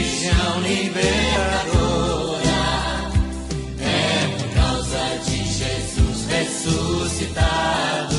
religião 0.00 0.60
libertadora. 0.62 2.40
É 3.78 4.28
por 4.38 4.48
causa 4.54 5.18
de 5.26 5.36
Jesus 5.44 6.26
ressuscitado 6.26 8.16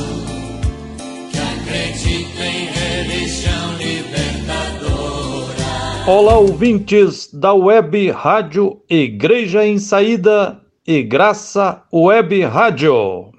que 1.32 1.40
acredito 1.40 2.40
em 2.40 2.68
religião 2.68 3.78
libertadora. 3.78 5.55
Olá, 6.05 6.38
ouvintes 6.38 7.34
da 7.34 7.54
Web 7.54 8.12
Rádio 8.12 8.80
Igreja 8.88 9.66
em 9.66 9.80
Saída 9.80 10.62
e 10.86 11.02
Graça 11.02 11.82
Web 11.91 12.44
Rádio. 12.44 13.32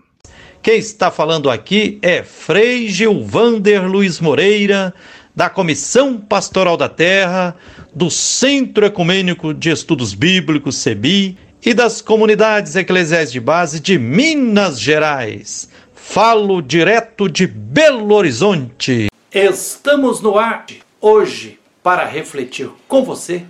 Quem 0.61 0.79
está 0.79 1.11
falando 1.11 1.48
aqui 1.51 1.98
é 2.02 2.23
Frei 2.23 2.88
Gilvander 2.88 3.84
Luiz 3.88 4.20
Moreira, 4.20 4.95
da 5.34 5.48
Comissão 5.48 6.18
Pastoral 6.18 6.77
da 6.77 6.88
Terra, 6.88 7.56
do 7.95 8.10
Centro 8.10 8.84
Ecumênico 8.84 9.55
de 9.55 9.70
Estudos 9.70 10.14
Bíblicos, 10.14 10.77
CEBI, 10.77 11.38
e 11.64 11.72
das 11.72 12.02
comunidades 12.02 12.74
eclesiais 12.74 13.30
de 13.30 13.41
base 13.41 13.80
de 13.80 13.98
Minas 13.98 14.80
Gerais. 14.80 15.68
Falo 15.95 16.60
direto 16.60 17.28
de 17.28 17.46
Belo 17.46 18.14
Horizonte. 18.14 19.08
Estamos 19.32 20.20
no 20.20 20.36
ar 20.36 20.66
hoje 21.00 21.58
para 21.83 22.05
refletir 22.05 22.69
com 22.88 23.05
você 23.05 23.44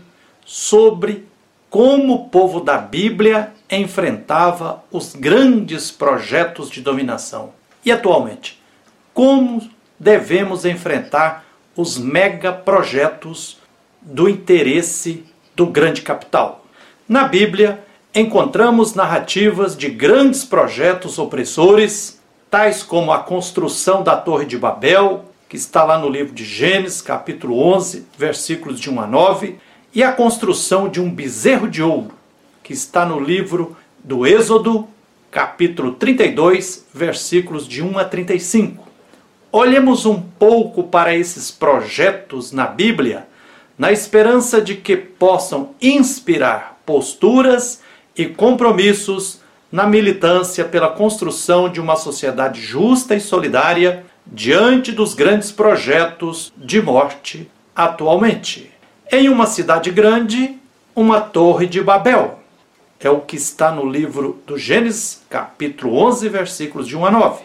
sobre 0.44 1.24
como 1.70 2.14
o 2.14 2.28
povo 2.28 2.60
da 2.60 2.77
Bíblia 2.77 3.52
enfrentava 3.70 4.84
os 4.92 5.14
grandes 5.14 5.91
projetos 5.91 6.70
de 6.70 6.83
dominação. 6.83 7.55
E 7.83 7.91
atualmente, 7.91 8.60
como 9.14 9.67
devemos 9.98 10.67
enfrentar 10.67 11.46
os 11.77 11.98
megaprojetos 11.98 13.59
do 14.01 14.28
interesse 14.28 15.25
do 15.55 15.67
grande 15.67 16.03
capital? 16.03 16.64
Na 17.09 17.25
Bíblia, 17.25 17.84
encontramos 18.14 18.95
narrativas 18.95 19.77
de 19.77 19.89
grandes 19.89 20.45
projetos 20.45 21.19
opressores, 21.19 22.20
tais 22.51 22.83
como 22.83 23.12
a 23.12 23.20
construção 23.20 24.03
da 24.03 24.17
Torre 24.17 24.45
de 24.45 24.59
Babel, 24.59 25.25
que 25.48 25.56
está 25.56 25.84
lá 25.84 25.98
no 25.98 26.09
livro 26.09 26.34
de 26.34 26.45
Gênesis, 26.45 27.03
capítulo 27.03 27.59
11, 27.59 28.07
versículos 28.17 28.81
de 28.81 28.91
1 28.91 29.01
a 29.01 29.07
9, 29.07 29.59
e 29.95 30.03
a 30.03 30.12
construção 30.12 30.89
de 30.89 31.01
um 31.01 31.11
bezerro 31.11 31.69
de 31.69 31.83
ouro, 31.83 32.12
que 32.62 32.73
está 32.73 33.05
no 33.05 33.20
livro 33.20 33.77
do 34.03 34.27
Êxodo, 34.27 34.89
capítulo 35.31 35.92
32, 35.92 36.86
versículos 36.92 37.67
de 37.67 37.83
1 37.83 37.98
a 37.98 38.05
35. 38.05 38.92
Olhemos 39.55 40.06
um 40.06 40.19
pouco 40.19 40.84
para 40.84 41.14
esses 41.14 41.50
projetos 41.50 42.53
na 42.53 42.67
Bíblia, 42.67 43.28
na 43.77 43.92
esperança 43.92 44.62
de 44.62 44.77
que 44.77 44.97
possam 44.97 45.75
inspirar 45.78 46.81
posturas 46.86 47.83
e 48.17 48.25
compromissos 48.25 49.42
na 49.70 49.86
militância 49.86 50.64
pela 50.64 50.89
construção 50.89 51.69
de 51.69 51.83
uma 51.83 51.97
sociedade 51.97 52.62
justa 52.62 53.14
e 53.14 53.20
solidária 53.20 54.06
diante 54.27 54.91
dos 54.91 55.12
grandes 55.12 55.53
projetos 55.53 56.50
de 56.56 56.80
morte 56.80 57.47
atualmente. 57.77 58.73
Em 59.11 59.28
uma 59.28 59.45
cidade 59.45 59.91
grande, 59.91 60.56
uma 60.97 61.20
torre 61.20 61.67
de 61.67 61.83
Babel. 61.83 62.39
É 62.98 63.11
o 63.11 63.20
que 63.20 63.36
está 63.36 63.70
no 63.70 63.84
livro 63.84 64.41
do 64.47 64.56
Gênesis, 64.56 65.20
capítulo 65.28 65.95
11, 66.06 66.27
versículos 66.30 66.89
de 66.89 66.97
1 66.97 67.05
a 67.05 67.11
9. 67.11 67.45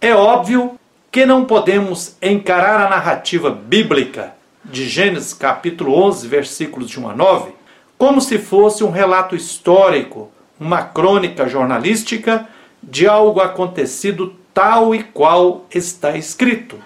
É 0.00 0.12
óbvio 0.12 0.76
que 1.16 1.24
não 1.24 1.46
podemos 1.46 2.14
encarar 2.20 2.78
a 2.78 2.90
narrativa 2.90 3.48
bíblica 3.48 4.34
de 4.62 4.86
Gênesis, 4.86 5.32
capítulo 5.32 5.94
11, 5.94 6.28
versículos 6.28 6.90
de 6.90 7.00
1 7.00 7.08
a 7.08 7.16
9, 7.16 7.52
como 7.96 8.20
se 8.20 8.36
fosse 8.36 8.84
um 8.84 8.90
relato 8.90 9.34
histórico, 9.34 10.30
uma 10.60 10.82
crônica 10.82 11.48
jornalística 11.48 12.46
de 12.82 13.08
algo 13.08 13.40
acontecido 13.40 14.36
tal 14.52 14.94
e 14.94 15.04
qual 15.04 15.64
está 15.74 16.18
escrito. 16.18 16.76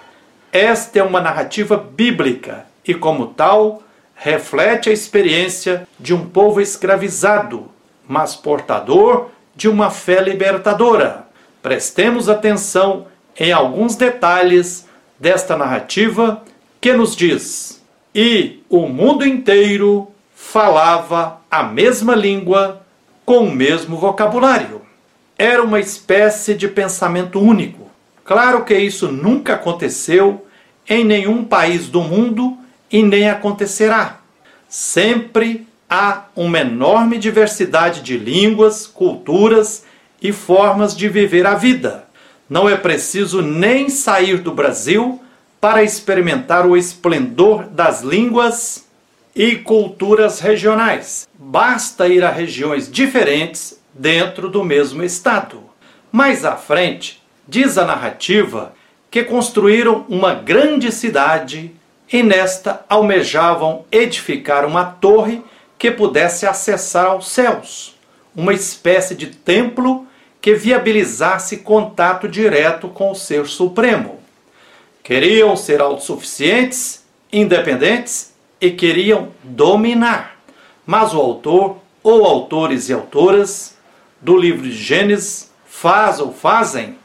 Esta 0.49 0.99
é 0.99 1.03
uma 1.03 1.19
narrativa 1.19 1.75
bíblica 1.75 2.65
e, 2.87 2.93
como 2.93 3.33
tal, 3.33 3.83
reflete 4.15 4.89
a 4.89 4.93
experiência 4.93 5.85
de 5.99 6.13
um 6.13 6.29
povo 6.29 6.61
escravizado, 6.61 7.69
mas 8.07 8.33
portador 8.33 9.27
de 9.53 9.67
uma 9.67 9.89
fé 9.89 10.21
libertadora. 10.21 11.27
Prestemos 11.61 12.29
atenção 12.29 13.10
em 13.39 13.51
alguns 13.51 13.95
detalhes 13.95 14.87
desta 15.19 15.55
narrativa 15.55 16.43
que 16.79 16.93
nos 16.93 17.15
diz: 17.15 17.81
E 18.13 18.59
o 18.69 18.87
mundo 18.87 19.25
inteiro 19.25 20.07
falava 20.35 21.39
a 21.49 21.63
mesma 21.63 22.15
língua 22.15 22.81
com 23.25 23.45
o 23.45 23.51
mesmo 23.51 23.97
vocabulário. 23.97 24.81
Era 25.37 25.63
uma 25.63 25.79
espécie 25.79 26.53
de 26.53 26.67
pensamento 26.67 27.39
único. 27.39 27.89
Claro 28.23 28.63
que 28.63 28.77
isso 28.77 29.11
nunca 29.11 29.53
aconteceu 29.53 30.45
em 30.87 31.03
nenhum 31.03 31.43
país 31.43 31.87
do 31.87 32.01
mundo 32.01 32.57
e 32.91 33.01
nem 33.03 33.29
acontecerá. 33.29 34.19
Sempre 34.67 35.67
há 35.89 36.25
uma 36.35 36.59
enorme 36.59 37.17
diversidade 37.17 38.01
de 38.01 38.17
línguas, 38.17 38.87
culturas 38.87 39.85
e 40.21 40.31
formas 40.31 40.95
de 40.95 41.09
viver 41.09 41.45
a 41.45 41.55
vida. 41.55 42.05
Não 42.51 42.67
é 42.67 42.75
preciso 42.75 43.41
nem 43.41 43.87
sair 43.87 44.39
do 44.39 44.51
Brasil 44.51 45.21
para 45.61 45.83
experimentar 45.83 46.67
o 46.67 46.75
esplendor 46.75 47.63
das 47.63 48.01
línguas 48.01 48.89
e 49.33 49.55
culturas 49.55 50.41
regionais. 50.41 51.29
Basta 51.33 52.09
ir 52.09 52.25
a 52.25 52.29
regiões 52.29 52.91
diferentes 52.91 53.79
dentro 53.93 54.49
do 54.49 54.65
mesmo 54.65 55.01
estado. 55.01 55.63
Mais 56.11 56.43
à 56.43 56.57
frente, 56.57 57.23
diz 57.47 57.77
a 57.77 57.85
narrativa 57.85 58.73
que 59.09 59.23
construíram 59.23 60.05
uma 60.09 60.33
grande 60.33 60.91
cidade 60.91 61.71
e 62.11 62.21
nesta 62.21 62.83
almejavam 62.89 63.85
edificar 63.89 64.65
uma 64.65 64.83
torre 64.83 65.41
que 65.79 65.89
pudesse 65.89 66.45
acessar 66.45 67.05
aos 67.05 67.29
céus, 67.29 67.95
uma 68.35 68.53
espécie 68.53 69.15
de 69.15 69.27
templo 69.27 70.05
que 70.41 70.55
viabilizasse 70.55 71.57
contato 71.57 72.27
direto 72.27 72.89
com 72.89 73.11
o 73.11 73.15
Ser 73.15 73.45
Supremo. 73.45 74.19
Queriam 75.03 75.55
ser 75.55 75.79
autossuficientes, 75.79 77.05
independentes 77.31 78.33
e 78.59 78.71
queriam 78.71 79.29
dominar. 79.43 80.37
Mas 80.85 81.13
o 81.13 81.19
autor, 81.19 81.77
ou 82.03 82.25
autores 82.25 82.89
e 82.89 82.93
autoras, 82.93 83.77
do 84.19 84.35
livro 84.35 84.63
de 84.63 84.71
Gênesis 84.71 85.51
faz 85.65 86.19
ou 86.19 86.33
fazem 86.33 86.97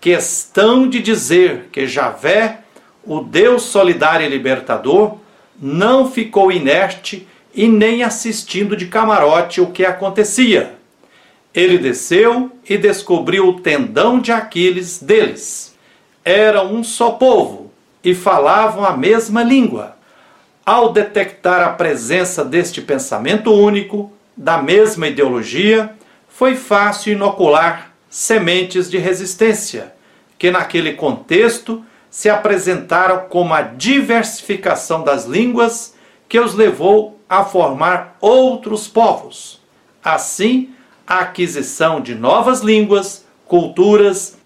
questão 0.00 0.88
de 0.88 1.00
dizer 1.00 1.68
que 1.72 1.86
Javé 1.86 2.60
o 3.04 3.20
Deus 3.20 3.62
solidário 3.62 4.26
e 4.26 4.28
libertador 4.28 5.16
não 5.60 6.10
ficou 6.10 6.52
inerte 6.52 7.26
e 7.54 7.66
nem 7.66 8.02
assistindo 8.02 8.76
de 8.76 8.86
camarote 8.86 9.60
o 9.60 9.70
que 9.70 9.84
acontecia. 9.84 10.77
Ele 11.54 11.78
desceu 11.78 12.52
e 12.68 12.76
descobriu 12.76 13.48
o 13.48 13.60
tendão 13.60 14.20
de 14.20 14.30
Aquiles 14.32 15.02
deles. 15.02 15.76
Eram 16.24 16.74
um 16.74 16.84
só 16.84 17.12
povo 17.12 17.70
e 18.04 18.14
falavam 18.14 18.84
a 18.84 18.96
mesma 18.96 19.42
língua. 19.42 19.96
Ao 20.64 20.92
detectar 20.92 21.62
a 21.66 21.70
presença 21.70 22.44
deste 22.44 22.82
pensamento 22.82 23.52
único, 23.52 24.12
da 24.36 24.62
mesma 24.62 25.08
ideologia, 25.08 25.94
foi 26.28 26.54
fácil 26.54 27.14
inocular 27.14 27.92
sementes 28.08 28.90
de 28.90 28.98
resistência, 28.98 29.94
que 30.38 30.50
naquele 30.50 30.92
contexto 30.92 31.84
se 32.10 32.28
apresentaram 32.28 33.26
como 33.28 33.52
a 33.52 33.62
diversificação 33.62 35.02
das 35.02 35.24
línguas 35.24 35.94
que 36.28 36.38
os 36.38 36.54
levou 36.54 37.18
a 37.28 37.44
formar 37.44 38.16
outros 38.20 38.86
povos. 38.86 39.60
Assim, 40.02 40.70
a 41.08 41.20
aquisição 41.20 42.02
de 42.02 42.14
novas 42.14 42.60
línguas, 42.60 43.24
culturas 43.46 44.36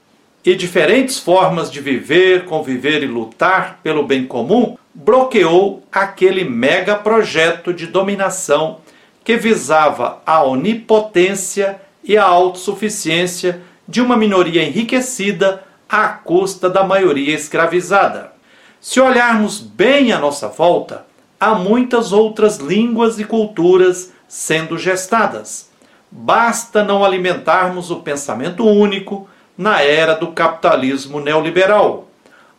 e 0.45 0.55
diferentes 0.55 1.19
formas 1.19 1.69
de 1.69 1.81
viver, 1.81 2.45
conviver 2.45 3.03
e 3.03 3.07
lutar 3.07 3.81
pelo 3.83 4.05
bem 4.05 4.25
comum 4.25 4.77
bloqueou 4.95 5.83
aquele 5.91 6.45
mega 6.45 6.95
projeto 6.95 7.73
de 7.73 7.87
dominação 7.87 8.79
que 9.25 9.37
visava 9.37 10.23
a 10.25 10.45
onipotência 10.45 11.81
e 12.05 12.17
a 12.17 12.25
autossuficiência 12.25 13.61
de 13.89 14.01
uma 14.01 14.17
minoria 14.17 14.63
enriquecida 14.63 15.65
à 15.89 16.09
custa 16.09 16.71
da 16.71 16.85
maioria 16.85 17.35
escravizada. 17.35 18.33
Se 18.81 19.01
olharmos 19.01 19.59
bem 19.59 20.13
à 20.13 20.19
nossa 20.19 20.49
volta, 20.49 21.07
há 21.41 21.55
muitas 21.55 22.13
outras 22.13 22.59
línguas 22.59 23.19
e 23.19 23.25
culturas 23.25 24.13
sendo 24.29 24.79
gestadas. 24.79 25.72
Basta 26.15 26.85
não 26.85 27.03
alimentarmos 27.03 27.91
o 27.91 27.97
pensamento 27.97 28.67
único 28.67 29.27
na 29.57 29.81
era 29.81 30.15
do 30.15 30.29
capitalismo 30.29 31.19
neoliberal. 31.19 32.07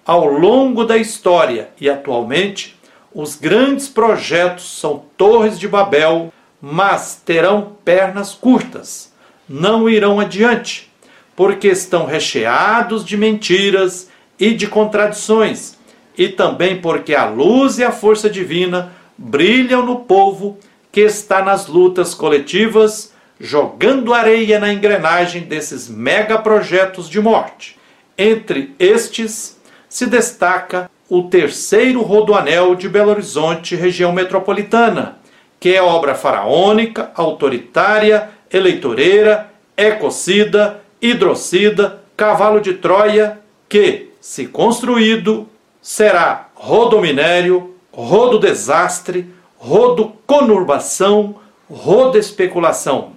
Ao 0.03 0.25
longo 0.25 0.83
da 0.83 0.97
história 0.97 1.69
e 1.79 1.88
atualmente, 1.88 2.75
Os 3.15 3.35
grandes 3.35 3.88
projetos 3.88 4.79
são 4.79 5.03
torres 5.15 5.59
de 5.59 5.67
Babel, 5.67 6.33
mas 6.59 7.21
terão 7.23 7.73
pernas 7.85 8.33
curtas, 8.33 9.13
não 9.47 9.88
irão 9.88 10.19
adiante, 10.19 10.91
porque 11.35 11.67
estão 11.67 12.07
recheados 12.07 13.05
de 13.05 13.15
mentiras 13.15 14.09
e 14.39 14.51
de 14.51 14.65
contradições, 14.65 15.77
e 16.17 16.27
também 16.27 16.81
porque 16.81 17.13
a 17.13 17.25
luz 17.25 17.77
e 17.77 17.83
a 17.83 17.91
força 17.91 18.27
divina 18.27 18.91
brilham 19.15 19.85
no 19.85 20.00
povo 20.00 20.57
que 20.91 21.01
está 21.01 21.44
nas 21.44 21.67
lutas 21.67 22.15
coletivas, 22.15 23.12
jogando 23.43 24.13
areia 24.13 24.57
na 24.57 24.71
engrenagem 24.71 25.41
desses 25.41 25.89
megaprojetos 25.89 27.09
de 27.09 27.19
morte. 27.19 27.77
Entre 28.17 28.73
estes 28.79 29.59
se 29.89 30.05
destaca 30.05 30.89
o 31.09 31.23
terceiro 31.23 32.01
rodoanel 32.03 32.73
de 32.73 32.87
Belo 32.87 33.11
Horizonte, 33.11 33.75
região 33.75 34.13
metropolitana, 34.13 35.17
que 35.59 35.75
é 35.75 35.83
obra 35.83 36.15
faraônica, 36.15 37.11
autoritária, 37.15 38.29
eleitoreira, 38.49 39.51
ecocida, 39.75 40.81
hidrocida, 41.01 42.01
cavalo 42.15 42.61
de 42.61 42.75
Troia, 42.75 43.41
que, 43.67 44.09
se 44.21 44.47
construído, 44.47 45.49
será 45.81 46.47
rodominério, 46.55 47.75
rododesastre, 47.91 49.27
rodoconurbação, 49.57 51.35
rodoespeculação. 51.69 53.12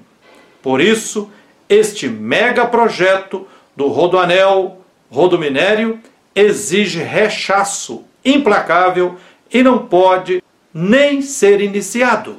Por 0.67 0.81
isso, 0.81 1.31
este 1.69 2.09
mega 2.09 2.67
projeto 2.67 3.47
do 3.77 3.87
rodoanel, 3.87 4.81
rodominério, 5.09 6.01
exige 6.35 6.99
rechaço 6.99 8.03
implacável 8.25 9.15
e 9.49 9.63
não 9.63 9.87
pode 9.87 10.43
nem 10.75 11.23
ser 11.23 11.61
iniciado. 11.61 12.39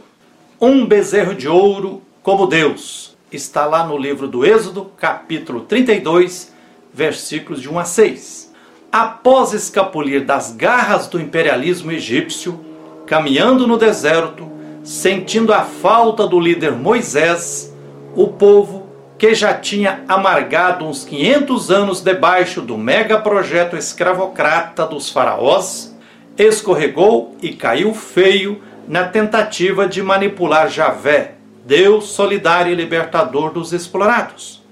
Um 0.59 0.85
bezerro 0.85 1.33
de 1.33 1.47
ouro 1.47 2.01
como 2.21 2.47
Deus. 2.47 3.15
Está 3.31 3.65
lá 3.65 3.87
no 3.87 3.97
livro 3.97 4.27
do 4.27 4.45
Êxodo, 4.45 4.91
capítulo 4.97 5.61
32, 5.61 6.53
versículos 6.93 7.61
de 7.61 7.69
1 7.69 7.79
a 7.79 7.85
6. 7.85 8.53
Após 8.91 9.53
escapulir 9.53 10.25
das 10.25 10.51
garras 10.51 11.07
do 11.07 11.17
imperialismo 11.17 11.93
egípcio, 11.93 12.59
caminhando 13.05 13.65
no 13.65 13.77
deserto, 13.77 14.51
sentindo 14.83 15.53
a 15.53 15.63
falta 15.63 16.27
do 16.27 16.37
líder 16.37 16.73
Moisés, 16.73 17.73
o 18.15 18.27
povo 18.27 18.87
que 19.17 19.33
já 19.33 19.53
tinha 19.53 20.03
amargado 20.07 20.85
uns 20.85 21.03
500 21.03 21.71
anos 21.71 22.01
debaixo 22.01 22.61
do 22.61 22.77
mega 22.77 23.19
projeto 23.19 23.75
escravocrata 23.75 24.85
dos 24.85 25.09
faraós, 25.09 25.95
escorregou 26.37 27.35
e 27.41 27.53
caiu 27.53 27.93
feio 27.93 28.61
na 28.87 29.07
tentativa 29.07 29.87
de 29.87 30.03
manipular 30.03 30.69
Javé, 30.69 31.33
Deus 31.65 32.05
solidário 32.05 32.71
e 32.71 32.75
libertador 32.75 33.51
dos 33.51 33.73
explorados. 33.73 34.63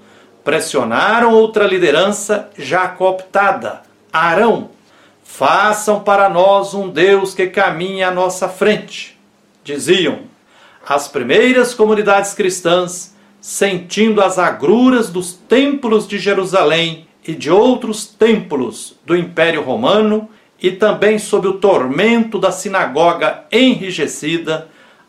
Pressionaram 0.44 1.34
outra 1.34 1.66
liderança 1.66 2.48
já 2.56 2.86
cooptada, 2.86 3.82
Arão. 4.12 4.70
Façam 5.24 6.00
para 6.00 6.28
nós 6.28 6.72
um 6.72 6.88
Deus 6.88 7.34
que 7.34 7.48
caminhe 7.48 8.04
à 8.04 8.12
nossa 8.12 8.48
frente. 8.48 9.18
Diziam. 9.64 10.20
As 10.88 11.08
primeiras 11.08 11.74
comunidades 11.74 12.32
cristãs 12.32 13.15
sentindo 13.46 14.20
as 14.20 14.40
agruras 14.40 15.08
dos 15.08 15.32
templos 15.32 16.08
de 16.08 16.18
Jerusalém 16.18 17.06
e 17.24 17.32
de 17.32 17.48
outros 17.48 18.04
templos 18.04 18.96
do 19.06 19.16
Império 19.16 19.62
Romano, 19.62 20.28
e 20.60 20.72
também 20.72 21.16
sob 21.16 21.46
o 21.46 21.52
tormento 21.52 22.40
da 22.40 22.50
sinagoga 22.50 23.44
enrijecida, 23.52 24.66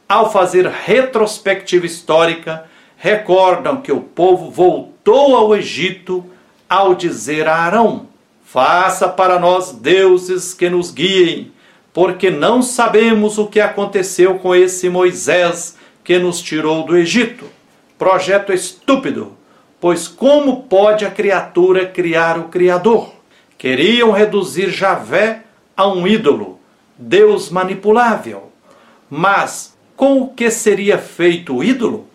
ao 0.08 0.32
fazer 0.32 0.68
retrospectiva 0.68 1.88
histórica, 1.88 2.66
recordam 2.96 3.82
que 3.82 3.92
o 3.92 4.02
povo 4.02 4.52
voltou 4.52 5.36
ao 5.36 5.56
Egito 5.56 6.24
ao 6.70 6.94
dizer 6.94 7.48
a 7.48 7.56
Arão: 7.56 8.06
Faça 8.46 9.10
para 9.10 9.40
nós 9.40 9.72
deuses 9.72 10.54
que 10.54 10.70
nos 10.70 10.92
guiem, 10.92 11.52
porque 11.92 12.30
não 12.30 12.62
sabemos 12.62 13.40
o 13.40 13.48
que 13.48 13.60
aconteceu 13.60 14.36
com 14.38 14.54
esse 14.54 14.90
Moisés 14.90 15.76
que 16.04 16.20
nos 16.20 16.40
tirou 16.40 16.84
do 16.84 16.96
Egito. 16.96 17.57
Projeto 17.98 18.54
estúpido, 18.54 19.36
pois 19.82 20.08
como 20.08 20.64
pode 20.64 21.04
a 21.04 21.10
criatura 21.10 21.88
criar 21.88 22.38
o 22.38 22.44
Criador? 22.44 23.12
Queriam 23.58 24.12
reduzir 24.12 24.70
Javé 24.70 25.42
a 25.76 25.88
um 25.88 26.08
ídolo, 26.08 26.60
Deus 26.96 27.50
manipulável. 27.50 28.52
Mas 29.10 29.76
com 29.96 30.22
o 30.22 30.30
que 30.30 30.52
seria 30.52 31.00
feito 31.00 31.56
o 31.56 31.64
ídolo? 31.64 32.06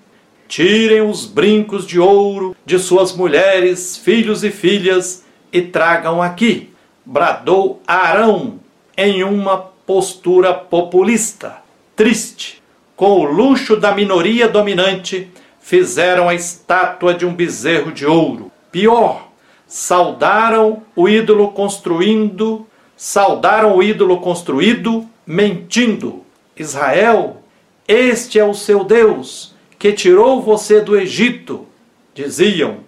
Tirem 0.47 1.01
os 1.01 1.27
brincos 1.27 1.85
de 1.85 1.99
ouro 1.99 2.55
de 2.65 2.79
suas 2.79 3.13
mulheres, 3.13 3.97
filhos 3.97 4.45
e 4.45 4.53
filhas 4.53 5.25
e 5.53 5.63
tragam 5.63 6.23
aqui, 6.23 6.73
bradou 7.05 7.83
Arão 7.87 8.61
em 8.97 9.25
uma 9.25 9.59
postura 9.59 10.55
populista, 10.55 11.57
triste, 11.97 12.63
com 12.95 13.19
o 13.19 13.25
luxo 13.25 13.77
da 13.77 13.93
minoria 13.93 14.47
dominante 14.47 15.29
fizeram 15.63 16.29
a 16.29 16.35
estátua 16.35 17.15
de 17.15 17.25
um 17.25 17.33
bezerro 17.33 17.93
de 17.93 18.05
ouro. 18.05 18.51
Pior, 18.71 19.29
saudaram 19.67 20.83
o 20.95 21.09
ídolo 21.09 21.53
construindo, 21.53 22.67
saudaram 22.97 23.77
o 23.77 23.83
ídolo 23.83 24.21
construído 24.21 25.09
mentindo. 25.25 26.25
Israel, 26.57 27.43
este 27.87 28.39
é 28.39 28.45
o 28.45 28.55
seu 28.55 28.85
Deus, 28.85 29.55
que 29.79 29.93
tirou 29.93 30.43
você 30.43 30.81
do 30.81 30.97
Egito, 30.99 31.67
diziam. 32.13 32.79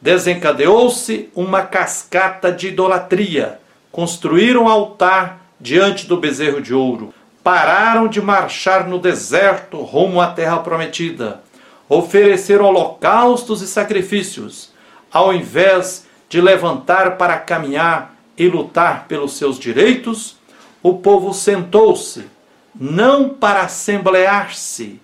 Desencadeou-se 0.00 1.28
uma 1.34 1.62
cascata 1.62 2.50
de 2.50 2.68
idolatria. 2.68 3.58
Construíram 3.92 4.66
altar 4.66 5.44
diante 5.60 6.06
do 6.06 6.16
bezerro 6.16 6.62
de 6.62 6.72
ouro. 6.72 7.12
Pararam 7.44 8.08
de 8.08 8.20
marchar 8.20 8.88
no 8.88 8.98
deserto 8.98 9.78
rumo 9.78 10.20
à 10.20 10.28
terra 10.28 10.58
prometida 10.60 11.42
oferecer 11.90 12.60
holocaustos 12.60 13.60
e 13.60 13.66
sacrifícios, 13.66 14.70
ao 15.10 15.34
invés 15.34 16.06
de 16.28 16.40
levantar 16.40 17.16
para 17.16 17.36
caminhar 17.36 18.14
e 18.38 18.46
lutar 18.46 19.06
pelos 19.08 19.32
seus 19.32 19.58
direitos, 19.58 20.36
o 20.80 20.98
povo 20.98 21.34
sentou-se, 21.34 22.26
não 22.72 23.28
para 23.28 23.62
assemblear-se, 23.62 25.00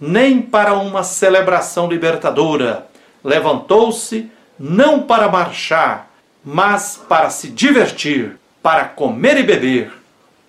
nem 0.00 0.40
para 0.40 0.72
uma 0.72 1.04
celebração 1.04 1.86
libertadora. 1.86 2.86
Levantou-se 3.22 4.32
não 4.58 5.02
para 5.02 5.28
marchar, 5.28 6.10
mas 6.42 6.98
para 7.06 7.28
se 7.28 7.48
divertir, 7.48 8.38
para 8.62 8.86
comer 8.86 9.36
e 9.36 9.42
beber, 9.42 9.92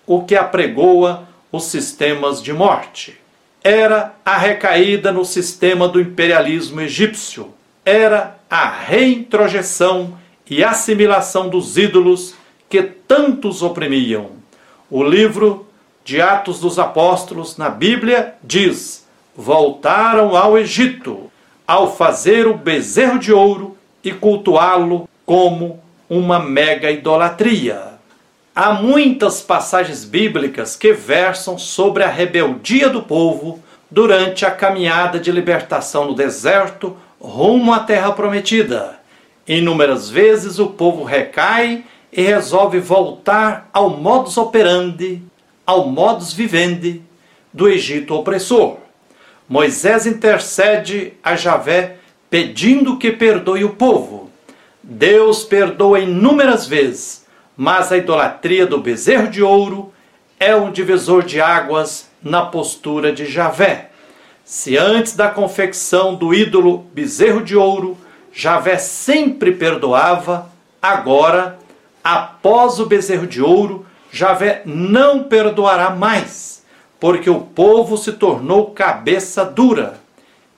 o 0.06 0.24
que 0.24 0.34
apregoa 0.34 1.28
os 1.52 1.64
sistemas 1.64 2.42
de 2.42 2.54
morte 2.54 3.21
era 3.64 4.14
a 4.24 4.36
recaída 4.36 5.12
no 5.12 5.24
sistema 5.24 5.88
do 5.88 6.00
imperialismo 6.00 6.80
egípcio, 6.80 7.54
era 7.84 8.38
a 8.50 8.68
reintrojeção 8.68 10.18
e 10.48 10.62
assimilação 10.62 11.48
dos 11.48 11.76
ídolos 11.76 12.34
que 12.68 12.82
tantos 12.82 13.62
oprimiam. 13.62 14.30
O 14.90 15.02
livro 15.02 15.66
de 16.04 16.20
Atos 16.20 16.60
dos 16.60 16.78
Apóstolos 16.78 17.56
na 17.56 17.68
Bíblia 17.68 18.34
diz: 18.42 19.06
voltaram 19.36 20.36
ao 20.36 20.58
Egito 20.58 21.30
ao 21.66 21.94
fazer 21.94 22.46
o 22.46 22.54
bezerro 22.54 23.18
de 23.18 23.32
ouro 23.32 23.76
e 24.02 24.10
cultuá-lo 24.12 25.08
como 25.24 25.80
uma 26.08 26.38
mega 26.38 26.90
idolatria. 26.90 27.91
Há 28.54 28.74
muitas 28.74 29.40
passagens 29.40 30.04
bíblicas 30.04 30.76
que 30.76 30.92
versam 30.92 31.56
sobre 31.56 32.04
a 32.04 32.08
rebeldia 32.08 32.90
do 32.90 33.02
povo 33.02 33.62
durante 33.90 34.44
a 34.44 34.50
caminhada 34.50 35.18
de 35.18 35.32
libertação 35.32 36.04
no 36.04 36.14
deserto 36.14 36.94
rumo 37.18 37.72
à 37.72 37.80
terra 37.80 38.12
prometida. 38.12 39.00
Inúmeras 39.48 40.10
vezes 40.10 40.58
o 40.58 40.66
povo 40.66 41.02
recai 41.02 41.84
e 42.12 42.20
resolve 42.20 42.78
voltar 42.78 43.70
ao 43.72 43.88
modus 43.88 44.36
operandi, 44.36 45.22
ao 45.64 45.86
modus 45.86 46.34
vivendi 46.34 47.00
do 47.50 47.70
Egito 47.70 48.14
opressor. 48.14 48.76
Moisés 49.48 50.04
intercede 50.04 51.14
a 51.24 51.36
Javé 51.36 51.96
pedindo 52.28 52.98
que 52.98 53.12
perdoe 53.12 53.64
o 53.64 53.70
povo. 53.70 54.30
Deus 54.82 55.42
perdoa 55.42 56.00
inúmeras 56.00 56.66
vezes 56.66 57.21
mas 57.62 57.92
a 57.92 57.96
idolatria 57.96 58.66
do 58.66 58.76
bezerro 58.78 59.28
de 59.28 59.40
ouro 59.40 59.92
é 60.40 60.56
um 60.56 60.72
divisor 60.72 61.22
de 61.22 61.40
águas 61.40 62.10
na 62.20 62.44
postura 62.44 63.12
de 63.12 63.24
Javé. 63.24 63.90
Se 64.44 64.76
antes 64.76 65.14
da 65.14 65.28
confecção 65.28 66.16
do 66.16 66.34
ídolo 66.34 66.78
bezerro 66.92 67.40
de 67.40 67.56
ouro, 67.56 67.96
Javé 68.32 68.78
sempre 68.78 69.52
perdoava, 69.52 70.50
agora, 70.82 71.56
após 72.02 72.80
o 72.80 72.86
bezerro 72.86 73.28
de 73.28 73.40
ouro, 73.40 73.86
Javé 74.10 74.62
não 74.64 75.22
perdoará 75.22 75.90
mais, 75.90 76.64
porque 76.98 77.30
o 77.30 77.42
povo 77.42 77.96
se 77.96 78.10
tornou 78.14 78.72
cabeça 78.72 79.44
dura. 79.44 80.00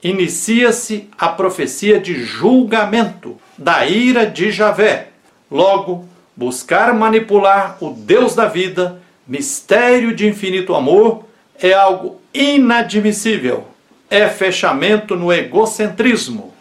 Inicia-se 0.01 1.07
a 1.19 1.29
profecia 1.29 1.99
de 1.99 2.23
julgamento 2.23 3.37
da 3.55 3.85
ira 3.85 4.25
de 4.25 4.49
Javé. 4.49 5.09
Logo, 5.51 6.14
buscar 6.35 6.93
manipular 6.93 7.77
o 7.81 7.91
Deus 7.91 8.35
da 8.35 8.45
vida, 8.45 9.01
mistério 9.27 10.13
de 10.15 10.27
infinito 10.27 10.75
amor, 10.75 11.23
é 11.59 11.73
algo 11.73 12.19
inadmissível. 12.33 13.67
É 14.09 14.27
fechamento 14.27 15.15
no 15.15 15.31
egocentrismo. 15.31 16.53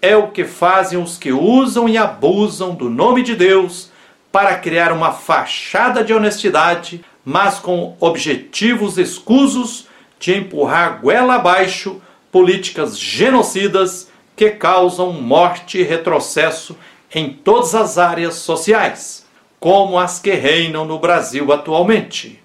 É 0.00 0.16
o 0.16 0.28
que 0.28 0.44
fazem 0.44 1.00
os 1.00 1.16
que 1.16 1.32
usam 1.32 1.88
e 1.88 1.96
abusam 1.96 2.74
do 2.74 2.90
nome 2.90 3.22
de 3.22 3.36
Deus 3.36 3.90
para 4.32 4.56
criar 4.56 4.92
uma 4.92 5.12
fachada 5.12 6.02
de 6.02 6.12
honestidade, 6.12 7.04
mas 7.24 7.58
com 7.58 7.96
objetivos 8.00 8.98
escusos 8.98 9.86
de 10.18 10.34
empurrar 10.34 11.00
goela 11.00 11.34
abaixo 11.34 12.00
políticas 12.32 12.98
genocidas 12.98 14.08
que 14.34 14.50
causam 14.50 15.12
morte 15.12 15.78
e 15.78 15.82
retrocesso 15.82 16.76
em 17.14 17.30
todas 17.30 17.74
as 17.74 17.98
áreas 17.98 18.36
sociais, 18.36 19.26
como 19.60 19.98
as 19.98 20.18
que 20.18 20.32
reinam 20.32 20.84
no 20.84 20.98
Brasil 20.98 21.52
atualmente. 21.52 22.42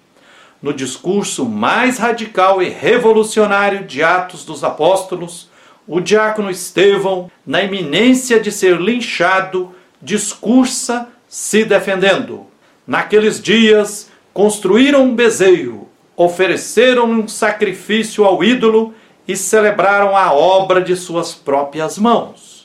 No 0.60 0.72
discurso 0.72 1.44
mais 1.44 1.98
radical 1.98 2.62
e 2.62 2.68
revolucionário 2.68 3.84
de 3.84 4.02
Atos 4.02 4.44
dos 4.44 4.62
Apóstolos, 4.62 5.48
o 5.86 6.00
diácono 6.00 6.50
Estevão, 6.50 7.30
na 7.46 7.62
iminência 7.62 8.38
de 8.38 8.52
ser 8.52 8.78
linchado, 8.78 9.74
discursa 10.02 11.08
se 11.28 11.64
defendendo. 11.64 12.46
Naqueles 12.86 13.40
dias, 13.40 14.10
construíram 14.34 15.04
um 15.04 15.14
bezerro, 15.14 15.88
ofereceram 16.16 17.10
um 17.10 17.28
sacrifício 17.28 18.24
ao 18.24 18.42
ídolo 18.42 18.94
e 19.26 19.36
celebraram 19.36 20.16
a 20.16 20.32
obra 20.32 20.80
de 20.80 20.96
suas 20.96 21.34
próprias 21.34 21.98
mãos. 21.98 22.57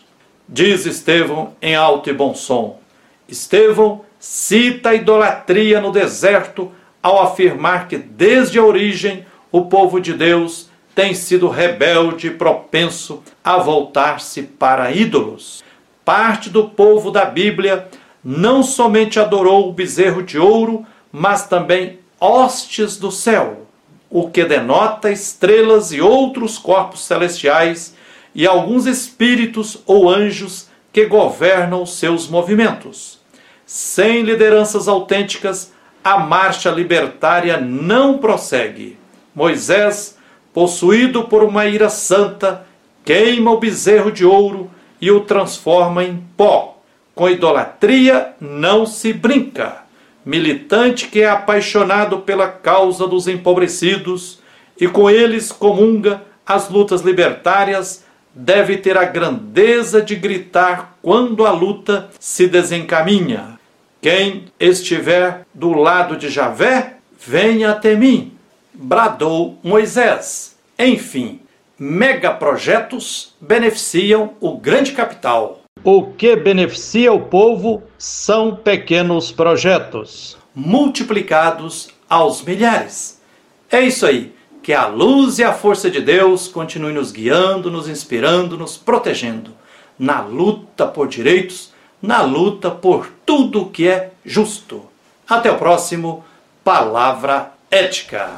Diz 0.47 0.85
Estevão 0.85 1.55
em 1.62 1.75
alto 1.75 2.09
e 2.09 2.13
bom 2.13 2.35
som. 2.35 2.79
Estevão 3.27 4.01
cita 4.19 4.89
a 4.89 4.95
idolatria 4.95 5.79
no 5.79 5.91
deserto 5.91 6.71
ao 7.01 7.21
afirmar 7.21 7.88
que 7.88 7.97
desde 7.97 8.59
a 8.59 8.63
origem 8.63 9.25
o 9.51 9.65
povo 9.65 10.00
de 10.01 10.13
Deus 10.13 10.69
tem 10.93 11.13
sido 11.13 11.47
rebelde 11.47 12.27
e 12.27 12.31
propenso 12.31 13.23
a 13.43 13.57
voltar-se 13.57 14.43
para 14.43 14.91
ídolos. 14.91 15.63
Parte 16.03 16.50
do 16.50 16.69
povo 16.69 17.09
da 17.09 17.25
Bíblia 17.25 17.88
não 18.23 18.63
somente 18.63 19.19
adorou 19.19 19.69
o 19.69 19.73
bezerro 19.73 20.21
de 20.21 20.38
ouro, 20.38 20.85
mas 21.12 21.47
também 21.47 22.00
hostes 22.19 22.97
do 22.97 23.12
céu, 23.12 23.65
o 24.09 24.29
que 24.29 24.43
denota 24.43 25.09
estrelas 25.09 25.91
e 25.91 26.01
outros 26.01 26.57
corpos 26.57 27.05
celestiais 27.05 27.95
e 28.33 28.47
alguns 28.47 28.85
espíritos 28.85 29.81
ou 29.85 30.09
anjos 30.09 30.67
que 30.91 31.05
governam 31.05 31.85
seus 31.85 32.27
movimentos. 32.27 33.19
Sem 33.65 34.21
lideranças 34.21 34.87
autênticas, 34.87 35.71
a 36.03 36.17
marcha 36.17 36.69
libertária 36.69 37.57
não 37.57 38.17
prossegue. 38.17 38.97
Moisés, 39.33 40.17
possuído 40.53 41.23
por 41.23 41.43
uma 41.43 41.65
ira 41.65 41.89
santa, 41.89 42.65
queima 43.03 43.51
o 43.51 43.59
bezerro 43.59 44.11
de 44.11 44.25
ouro 44.25 44.69
e 44.99 45.11
o 45.11 45.21
transforma 45.21 46.03
em 46.03 46.23
pó 46.37 46.73
com 47.15 47.29
idolatria 47.29 48.33
não 48.39 48.85
se 48.85 49.13
brinca. 49.13 49.83
Militante 50.25 51.07
que 51.07 51.21
é 51.21 51.29
apaixonado 51.29 52.19
pela 52.19 52.47
causa 52.47 53.07
dos 53.07 53.27
empobrecidos 53.27 54.39
e 54.79 54.87
com 54.87 55.09
eles 55.09 55.51
comunga 55.51 56.23
as 56.45 56.69
lutas 56.69 57.01
libertárias, 57.01 58.02
deve 58.33 58.77
ter 58.77 58.97
a 58.97 59.05
grandeza 59.05 60.01
de 60.01 60.15
gritar 60.15 60.97
quando 61.01 61.45
a 61.45 61.51
luta 61.51 62.09
se 62.19 62.47
desencaminha. 62.47 63.59
Quem 64.01 64.45
estiver 64.59 65.45
do 65.53 65.71
lado 65.73 66.17
de 66.17 66.29
Javé, 66.29 66.97
venha 67.19 67.71
até 67.71 67.95
mim, 67.95 68.33
bradou 68.73 69.57
Moisés. 69.63 70.57
Enfim, 70.77 71.39
megaprojetos 71.79 73.35
beneficiam 73.39 74.33
o 74.41 74.57
grande 74.57 74.91
capital. 74.91 75.61
O 75.83 76.03
que 76.03 76.35
beneficia 76.35 77.11
o 77.11 77.21
povo 77.21 77.83
são 77.97 78.55
pequenos 78.55 79.31
projetos, 79.31 80.37
multiplicados 80.55 81.89
aos 82.09 82.41
milhares. 82.41 83.21
É 83.69 83.81
isso 83.81 84.05
aí. 84.05 84.33
Que 84.63 84.72
a 84.72 84.88
luz 84.88 85.39
e 85.39 85.43
a 85.43 85.51
força 85.51 85.91
de 85.91 86.00
Deus 86.00 86.48
continuem 86.48 86.93
nos 86.93 87.12
guiando, 87.12 87.70
nos 87.70 87.89
inspirando, 87.89 88.58
nos 88.58 88.77
protegendo 88.77 89.51
na 90.00 90.22
luta 90.22 90.88
por 90.88 91.10
direitos, 91.10 91.74
na 92.01 92.22
luta 92.22 92.72
por 92.72 93.12
tudo 93.25 93.65
que 93.65 93.89
é 93.89 94.12
justo. 94.25 94.86
Até 95.27 95.51
o 95.51 95.58
próximo 95.58 96.24
Palavra 96.63 97.51
Ética. 97.70 98.29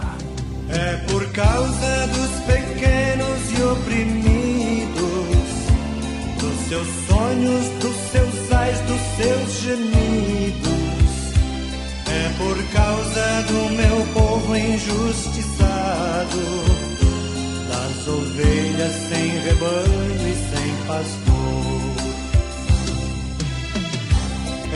É 0.68 1.12
por 1.12 1.32
causa 1.32 2.08
dos 2.08 2.42
pequenos 2.48 3.60
e 3.60 3.64
oprimidos, 3.64 4.96
dos 6.40 6.68
seus 6.68 6.88
sonhos, 7.08 7.68
dos 7.80 7.96
seus 8.12 8.52
ais, 8.52 8.80
dos 8.82 9.02
seus 9.16 9.62
gemidos. 9.62 10.65
É 12.18 12.30
por 12.38 12.58
causa 12.72 13.42
do 13.48 13.70
meu 13.76 14.06
povo 14.14 14.56
injustiçado, 14.56 16.44
das 17.68 18.08
ovelhas 18.08 18.94
sem 19.10 19.28
rebanho 19.40 20.28
e 20.28 20.36
sem 20.50 20.70
pastor. 20.88 21.36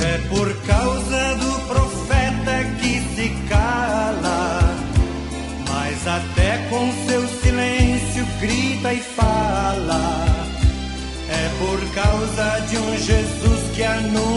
É 0.01 0.17
por 0.29 0.53
causa 0.67 1.35
do 1.35 1.67
profeta 1.67 2.63
que 2.79 3.01
se 3.15 3.29
cala, 3.47 4.75
mas 5.69 6.07
até 6.07 6.57
com 6.69 6.91
seu 7.07 7.27
silêncio 7.41 8.25
grita 8.41 8.93
e 8.93 8.99
fala 9.01 10.29
é 11.29 11.49
por 11.59 11.79
causa 11.93 12.59
de 12.67 12.77
um 12.77 12.97
Jesus 12.97 13.71
que 13.75 13.83
anunciava, 13.83 14.33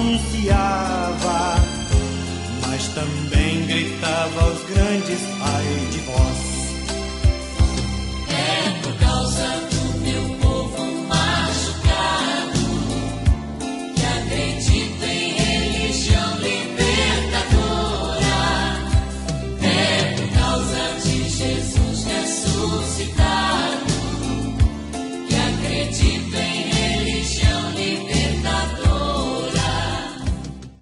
também 2.94 3.66
gritava 3.66 4.42
aos 4.42 4.62
grandes: 4.64 5.20
ai 5.40 5.88
de 5.90 5.98
vós 6.00 6.21